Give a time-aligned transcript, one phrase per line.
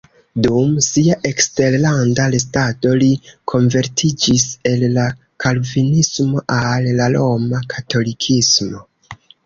[0.43, 3.11] Dum sia eksterlanda restado li
[3.53, 5.07] konvertiĝis el la
[5.47, 8.87] kalvinismo al la roma katolikismo.